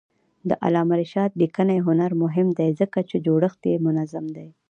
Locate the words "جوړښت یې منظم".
3.25-4.25